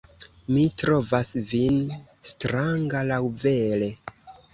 [0.53, 1.77] Mi trovas vin
[2.29, 3.91] stranga, laŭvere!